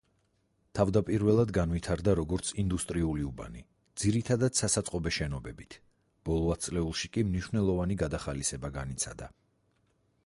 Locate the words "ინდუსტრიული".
2.63-3.27